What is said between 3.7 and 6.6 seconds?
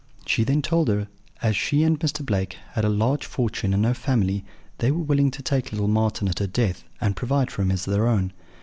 and no family, they were willing to take little Marten at her